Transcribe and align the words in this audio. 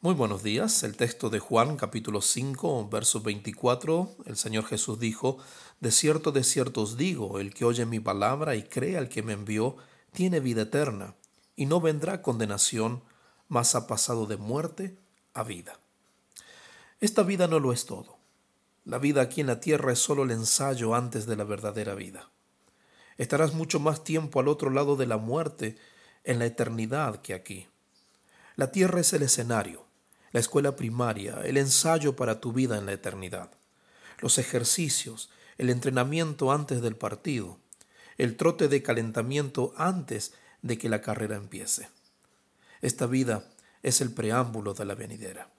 Muy 0.00 0.14
buenos 0.14 0.44
días. 0.44 0.84
El 0.84 0.96
texto 0.96 1.28
de 1.28 1.40
Juan 1.40 1.76
capítulo 1.76 2.20
5, 2.20 2.88
verso 2.88 3.20
24, 3.20 4.14
el 4.26 4.36
Señor 4.36 4.64
Jesús 4.64 5.00
dijo, 5.00 5.38
De 5.80 5.90
cierto, 5.90 6.30
de 6.30 6.44
cierto 6.44 6.82
os 6.82 6.96
digo, 6.96 7.40
el 7.40 7.52
que 7.52 7.64
oye 7.64 7.84
mi 7.84 7.98
palabra 7.98 8.54
y 8.54 8.62
cree 8.62 8.96
al 8.96 9.08
que 9.08 9.24
me 9.24 9.32
envió, 9.32 9.76
tiene 10.12 10.38
vida 10.38 10.62
eterna, 10.62 11.16
y 11.56 11.66
no 11.66 11.80
vendrá 11.80 12.22
condenación, 12.22 13.02
mas 13.48 13.74
ha 13.74 13.88
pasado 13.88 14.26
de 14.26 14.36
muerte 14.36 14.96
a 15.34 15.42
vida. 15.42 15.80
Esta 17.00 17.24
vida 17.24 17.48
no 17.48 17.58
lo 17.58 17.72
es 17.72 17.84
todo. 17.84 18.18
La 18.84 18.98
vida 18.98 19.20
aquí 19.20 19.40
en 19.40 19.48
la 19.48 19.58
tierra 19.58 19.92
es 19.92 19.98
solo 19.98 20.22
el 20.22 20.30
ensayo 20.30 20.94
antes 20.94 21.26
de 21.26 21.34
la 21.34 21.42
verdadera 21.42 21.96
vida. 21.96 22.30
Estarás 23.16 23.52
mucho 23.52 23.80
más 23.80 24.04
tiempo 24.04 24.38
al 24.38 24.46
otro 24.46 24.70
lado 24.70 24.94
de 24.94 25.08
la 25.08 25.16
muerte, 25.16 25.76
en 26.22 26.38
la 26.38 26.46
eternidad, 26.46 27.20
que 27.20 27.34
aquí. 27.34 27.66
La 28.54 28.70
tierra 28.70 29.00
es 29.00 29.12
el 29.12 29.22
escenario, 29.22 29.87
la 30.32 30.40
escuela 30.40 30.76
primaria, 30.76 31.40
el 31.44 31.56
ensayo 31.56 32.16
para 32.16 32.40
tu 32.40 32.52
vida 32.52 32.78
en 32.78 32.86
la 32.86 32.92
eternidad, 32.92 33.50
los 34.20 34.38
ejercicios, 34.38 35.30
el 35.56 35.70
entrenamiento 35.70 36.52
antes 36.52 36.82
del 36.82 36.96
partido, 36.96 37.58
el 38.16 38.36
trote 38.36 38.68
de 38.68 38.82
calentamiento 38.82 39.72
antes 39.76 40.34
de 40.62 40.78
que 40.78 40.88
la 40.88 41.00
carrera 41.00 41.36
empiece. 41.36 41.88
Esta 42.80 43.06
vida 43.06 43.44
es 43.82 44.00
el 44.00 44.12
preámbulo 44.12 44.74
de 44.74 44.84
la 44.84 44.94
venidera. 44.94 45.50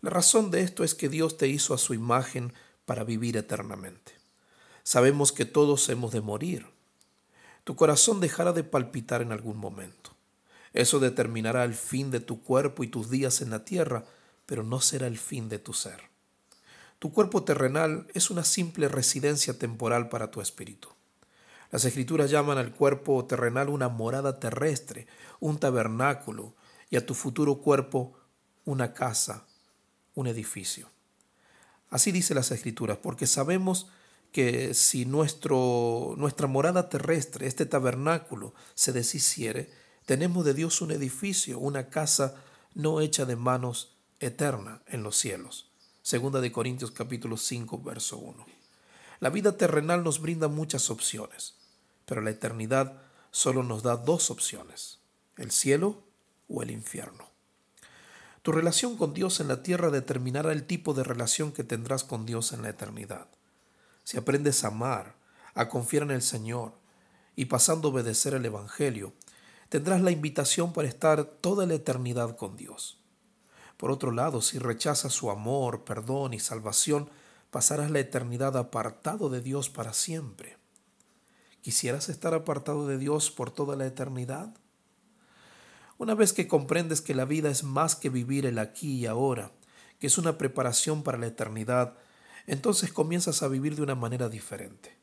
La 0.00 0.10
razón 0.10 0.50
de 0.50 0.62
esto 0.62 0.84
es 0.84 0.94
que 0.94 1.08
Dios 1.08 1.36
te 1.36 1.48
hizo 1.48 1.74
a 1.74 1.78
su 1.78 1.94
imagen 1.94 2.52
para 2.84 3.04
vivir 3.04 3.36
eternamente. 3.36 4.12
Sabemos 4.82 5.32
que 5.32 5.44
todos 5.44 5.88
hemos 5.88 6.12
de 6.12 6.20
morir. 6.20 6.66
Tu 7.64 7.74
corazón 7.74 8.20
dejará 8.20 8.52
de 8.52 8.62
palpitar 8.62 9.22
en 9.22 9.32
algún 9.32 9.56
momento. 9.56 10.15
Eso 10.76 11.00
determinará 11.00 11.64
el 11.64 11.72
fin 11.74 12.10
de 12.10 12.20
tu 12.20 12.42
cuerpo 12.42 12.84
y 12.84 12.88
tus 12.88 13.08
días 13.08 13.40
en 13.40 13.48
la 13.48 13.64
tierra, 13.64 14.04
pero 14.44 14.62
no 14.62 14.82
será 14.82 15.06
el 15.06 15.16
fin 15.16 15.48
de 15.48 15.58
tu 15.58 15.72
ser. 15.72 16.02
Tu 16.98 17.12
cuerpo 17.12 17.44
terrenal 17.44 18.06
es 18.12 18.30
una 18.30 18.44
simple 18.44 18.88
residencia 18.88 19.58
temporal 19.58 20.10
para 20.10 20.30
tu 20.30 20.42
espíritu. 20.42 20.90
Las 21.70 21.86
escrituras 21.86 22.30
llaman 22.30 22.58
al 22.58 22.74
cuerpo 22.74 23.24
terrenal 23.24 23.70
una 23.70 23.88
morada 23.88 24.38
terrestre, 24.38 25.06
un 25.40 25.58
tabernáculo, 25.58 26.54
y 26.90 26.96
a 26.96 27.06
tu 27.06 27.14
futuro 27.14 27.62
cuerpo 27.62 28.12
una 28.66 28.92
casa, 28.92 29.46
un 30.14 30.26
edificio. 30.26 30.90
Así 31.88 32.12
dice 32.12 32.34
las 32.34 32.50
escrituras, 32.50 32.98
porque 32.98 33.26
sabemos 33.26 33.88
que 34.30 34.74
si 34.74 35.06
nuestro, 35.06 36.14
nuestra 36.18 36.46
morada 36.46 36.90
terrestre, 36.90 37.46
este 37.46 37.64
tabernáculo, 37.64 38.52
se 38.74 38.92
deshiciere, 38.92 39.70
tenemos 40.06 40.44
de 40.44 40.54
Dios 40.54 40.80
un 40.80 40.92
edificio, 40.92 41.58
una 41.58 41.90
casa 41.90 42.36
no 42.74 43.00
hecha 43.00 43.26
de 43.26 43.34
manos 43.34 43.96
eterna 44.20 44.80
en 44.86 45.02
los 45.02 45.16
cielos. 45.16 45.68
Segunda 46.00 46.40
de 46.40 46.52
Corintios 46.52 46.92
capítulo 46.92 47.36
5, 47.36 47.82
verso 47.82 48.16
1. 48.16 48.46
La 49.18 49.30
vida 49.30 49.56
terrenal 49.56 50.04
nos 50.04 50.20
brinda 50.20 50.46
muchas 50.46 50.90
opciones, 50.90 51.54
pero 52.04 52.20
la 52.20 52.30
eternidad 52.30 53.02
solo 53.32 53.64
nos 53.64 53.82
da 53.82 53.96
dos 53.96 54.30
opciones, 54.30 55.00
el 55.36 55.50
cielo 55.50 56.04
o 56.48 56.62
el 56.62 56.70
infierno. 56.70 57.28
Tu 58.42 58.52
relación 58.52 58.96
con 58.96 59.12
Dios 59.12 59.40
en 59.40 59.48
la 59.48 59.64
tierra 59.64 59.90
determinará 59.90 60.52
el 60.52 60.68
tipo 60.68 60.94
de 60.94 61.02
relación 61.02 61.50
que 61.50 61.64
tendrás 61.64 62.04
con 62.04 62.26
Dios 62.26 62.52
en 62.52 62.62
la 62.62 62.68
eternidad. 62.68 63.26
Si 64.04 64.16
aprendes 64.16 64.62
a 64.62 64.68
amar, 64.68 65.16
a 65.54 65.68
confiar 65.68 66.04
en 66.04 66.12
el 66.12 66.22
Señor 66.22 66.74
y 67.34 67.46
pasando 67.46 67.88
a 67.88 67.90
obedecer 67.90 68.34
el 68.34 68.44
Evangelio, 68.44 69.12
tendrás 69.68 70.00
la 70.00 70.10
invitación 70.10 70.72
para 70.72 70.88
estar 70.88 71.24
toda 71.24 71.66
la 71.66 71.74
eternidad 71.74 72.36
con 72.36 72.56
Dios. 72.56 72.98
Por 73.76 73.90
otro 73.90 74.10
lado, 74.10 74.40
si 74.40 74.58
rechazas 74.58 75.12
su 75.12 75.30
amor, 75.30 75.84
perdón 75.84 76.34
y 76.34 76.40
salvación, 76.40 77.10
pasarás 77.50 77.90
la 77.90 77.98
eternidad 77.98 78.56
apartado 78.56 79.28
de 79.28 79.40
Dios 79.40 79.68
para 79.68 79.92
siempre. 79.92 80.56
¿Quisieras 81.62 82.08
estar 82.08 82.32
apartado 82.32 82.86
de 82.86 82.96
Dios 82.96 83.30
por 83.30 83.50
toda 83.50 83.76
la 83.76 83.86
eternidad? 83.86 84.54
Una 85.98 86.14
vez 86.14 86.32
que 86.32 86.46
comprendes 86.46 87.00
que 87.00 87.14
la 87.14 87.24
vida 87.24 87.50
es 87.50 87.64
más 87.64 87.96
que 87.96 88.10
vivir 88.10 88.46
el 88.46 88.58
aquí 88.58 88.98
y 88.98 89.06
ahora, 89.06 89.50
que 89.98 90.06
es 90.06 90.18
una 90.18 90.38
preparación 90.38 91.02
para 91.02 91.18
la 91.18 91.26
eternidad, 91.26 91.94
entonces 92.46 92.92
comienzas 92.92 93.42
a 93.42 93.48
vivir 93.48 93.76
de 93.76 93.82
una 93.82 93.94
manera 93.94 94.28
diferente. 94.28 94.96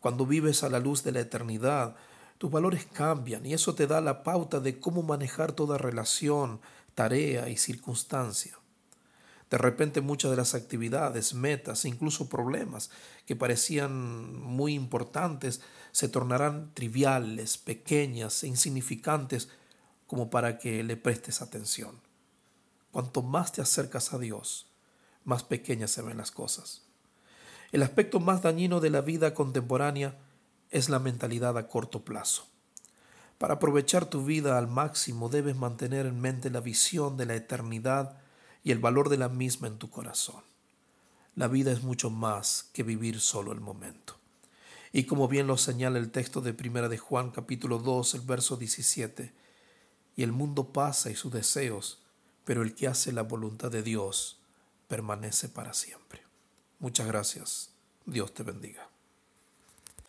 Cuando 0.00 0.26
vives 0.26 0.62
a 0.62 0.70
la 0.70 0.80
luz 0.80 1.02
de 1.02 1.12
la 1.12 1.20
eternidad, 1.20 1.96
tus 2.38 2.50
valores 2.50 2.86
cambian 2.92 3.46
y 3.46 3.54
eso 3.54 3.74
te 3.74 3.86
da 3.86 4.00
la 4.00 4.22
pauta 4.22 4.60
de 4.60 4.78
cómo 4.78 5.02
manejar 5.02 5.52
toda 5.52 5.78
relación, 5.78 6.60
tarea 6.94 7.48
y 7.48 7.56
circunstancia. 7.56 8.58
De 9.50 9.58
repente 9.58 10.00
muchas 10.00 10.32
de 10.32 10.36
las 10.36 10.54
actividades, 10.54 11.34
metas 11.34 11.84
incluso 11.84 12.28
problemas 12.28 12.90
que 13.26 13.36
parecían 13.36 14.34
muy 14.40 14.74
importantes 14.74 15.60
se 15.92 16.08
tornarán 16.08 16.72
triviales, 16.74 17.56
pequeñas 17.56 18.42
e 18.42 18.48
insignificantes 18.48 19.48
como 20.06 20.30
para 20.30 20.58
que 20.58 20.82
le 20.82 20.96
prestes 20.96 21.42
atención. 21.42 22.00
Cuanto 22.90 23.22
más 23.22 23.52
te 23.52 23.62
acercas 23.62 24.12
a 24.12 24.18
Dios, 24.18 24.66
más 25.24 25.44
pequeñas 25.44 25.90
se 25.92 26.02
ven 26.02 26.16
las 26.16 26.32
cosas. 26.32 26.82
El 27.72 27.82
aspecto 27.82 28.20
más 28.20 28.42
dañino 28.42 28.80
de 28.80 28.90
la 28.90 29.00
vida 29.00 29.34
contemporánea 29.34 30.18
es 30.70 30.88
la 30.88 30.98
mentalidad 30.98 31.56
a 31.58 31.68
corto 31.68 32.04
plazo. 32.04 32.46
Para 33.38 33.54
aprovechar 33.54 34.06
tu 34.06 34.24
vida 34.24 34.56
al 34.56 34.68
máximo 34.68 35.28
debes 35.28 35.56
mantener 35.56 36.06
en 36.06 36.20
mente 36.20 36.50
la 36.50 36.60
visión 36.60 37.16
de 37.16 37.26
la 37.26 37.34
eternidad 37.34 38.18
y 38.64 38.72
el 38.72 38.78
valor 38.78 39.08
de 39.08 39.18
la 39.18 39.28
misma 39.28 39.68
en 39.68 39.78
tu 39.78 39.90
corazón. 39.90 40.42
La 41.34 41.48
vida 41.48 41.70
es 41.70 41.82
mucho 41.82 42.08
más 42.08 42.70
que 42.72 42.82
vivir 42.82 43.20
solo 43.20 43.52
el 43.52 43.60
momento. 43.60 44.16
Y 44.92 45.04
como 45.04 45.28
bien 45.28 45.46
lo 45.46 45.58
señala 45.58 45.98
el 45.98 46.10
texto 46.10 46.40
de 46.40 46.54
Primera 46.54 46.88
de 46.88 46.96
Juan 46.96 47.30
capítulo 47.30 47.78
2, 47.78 48.14
el 48.14 48.20
verso 48.22 48.56
17, 48.56 49.34
y 50.16 50.22
el 50.22 50.32
mundo 50.32 50.72
pasa 50.72 51.10
y 51.10 51.14
sus 51.14 51.30
deseos, 51.30 52.00
pero 52.44 52.62
el 52.62 52.74
que 52.74 52.88
hace 52.88 53.12
la 53.12 53.22
voluntad 53.22 53.70
de 53.70 53.82
Dios 53.82 54.40
permanece 54.88 55.50
para 55.50 55.74
siempre. 55.74 56.22
Muchas 56.78 57.06
gracias. 57.06 57.70
Dios 58.06 58.32
te 58.32 58.42
bendiga. 58.42 58.95